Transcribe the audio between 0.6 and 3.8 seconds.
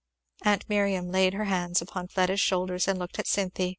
Miriam laid her hands upon Fleda's shoulders and looked at Cynthy.